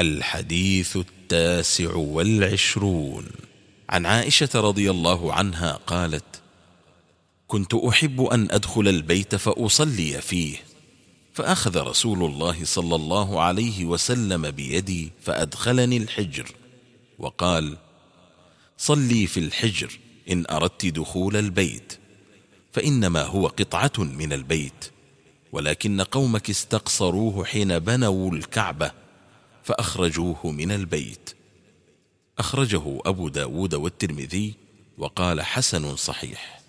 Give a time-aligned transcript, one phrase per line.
[0.00, 3.24] الحديث التاسع والعشرون.
[3.88, 6.42] عن عائشة رضي الله عنها قالت
[7.48, 10.56] كنت أحب أن أدخل البيت فأصلي فيه
[11.34, 16.48] فأخذ رسول الله صلى الله عليه وسلم بيدي فأدخلني الحجر
[17.18, 17.76] وقال
[18.78, 19.98] صلي في الحجر
[20.30, 21.98] إن أردت دخول البيت
[22.72, 24.90] فإنما هو قطعة من البيت
[25.52, 28.92] ولكن قومك استقصروه حين بنوا الكعبة
[29.64, 31.30] فأخرجوه من البيت.
[32.38, 34.54] أخرجه أبو داود والترمذي
[34.98, 36.61] وقال حسن صحيح.